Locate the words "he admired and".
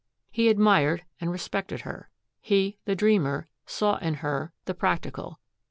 0.31-1.31